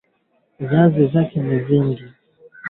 [0.59, 2.15] viazi lishe Vinaweza kuliwa nachoroko